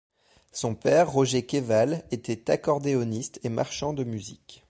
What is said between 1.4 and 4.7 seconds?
Quéval était accordéoniste et marchand de musique.